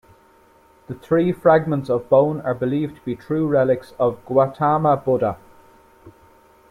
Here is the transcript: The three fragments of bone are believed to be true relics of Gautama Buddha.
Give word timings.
The 0.87 0.95
three 0.95 1.31
fragments 1.31 1.87
of 1.87 2.09
bone 2.09 2.41
are 2.41 2.55
believed 2.55 2.95
to 2.95 3.01
be 3.05 3.15
true 3.15 3.45
relics 3.47 3.93
of 3.99 4.17
Gautama 4.25 4.97
Buddha. 4.97 5.37